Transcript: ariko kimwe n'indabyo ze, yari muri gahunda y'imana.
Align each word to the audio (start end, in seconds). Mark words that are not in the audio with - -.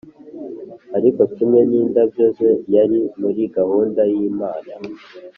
ariko 0.97 1.21
kimwe 1.35 1.59
n'indabyo 1.69 2.25
ze, 2.37 2.51
yari 2.75 2.99
muri 3.21 3.41
gahunda 3.57 4.01
y'imana. 4.11 4.71